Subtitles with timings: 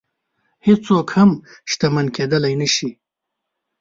[0.65, 1.31] هېڅوک هم
[1.71, 2.89] شتمن کېدلی نه شي.